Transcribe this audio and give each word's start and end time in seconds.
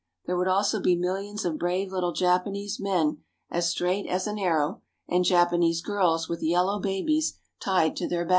There 0.25 0.35
would 0.35 0.47
also 0.47 0.79
be 0.81 0.95
millions 0.95 1.45
of 1.45 1.59
brave 1.59 1.91
little 1.91 2.11
Japanese 2.11 2.79
men 2.79 3.05
I6 3.05 3.05
INTRODUCTION 3.05 3.23
as 3.51 3.69
straight 3.69 4.07
as 4.07 4.25
an 4.25 4.39
arrow 4.39 4.81
and 5.07 5.23
Japanese 5.23 5.83
girls 5.83 6.27
with 6.27 6.41
yellow 6.41 6.79
babies 6.79 7.35
tied 7.59 7.95
to 7.97 8.07
their 8.07 8.25
backs. 8.25 8.29